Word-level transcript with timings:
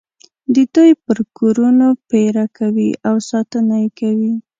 د 0.53 0.55
دوی 0.73 0.91
پر 1.05 1.17
کورونو 1.37 1.87
پېره 2.09 2.45
کوي 2.57 2.89
او 3.07 3.15
ساتنه 3.29 3.75
یې 3.83 3.89
کوي. 3.99 4.33